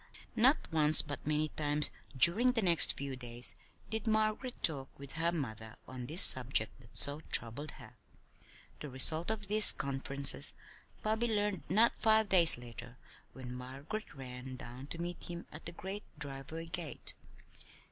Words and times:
Not 0.35 0.57
once, 0.71 1.03
but 1.03 1.27
many 1.27 1.49
times 1.49 1.91
during 2.17 2.53
the 2.53 2.63
next 2.63 2.97
few 2.97 3.15
days, 3.15 3.53
did 3.91 4.07
Margaret 4.07 4.63
talk 4.63 4.89
with 4.97 5.11
her 5.11 5.31
mother 5.31 5.75
on 5.87 6.07
this 6.07 6.23
subject 6.23 6.81
that 6.81 6.97
so 6.97 7.19
troubled 7.31 7.69
her. 7.73 7.93
The 8.79 8.89
result 8.89 9.29
of 9.29 9.45
these 9.47 9.71
conferences 9.71 10.55
Bobby 11.03 11.27
learned 11.27 11.61
not 11.69 11.95
five 11.95 12.29
days 12.29 12.57
later 12.57 12.97
when 13.33 13.53
Margaret 13.53 14.15
ran 14.15 14.55
down 14.55 14.87
to 14.87 14.97
meet 14.99 15.25
him 15.25 15.45
at 15.51 15.67
the 15.67 15.71
great 15.71 16.01
driveway 16.17 16.65
gate. 16.65 17.13